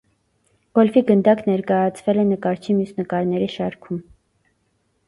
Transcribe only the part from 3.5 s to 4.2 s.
շարքում։